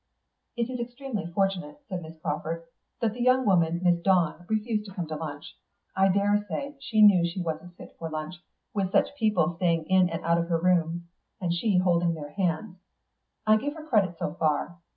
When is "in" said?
9.85-10.09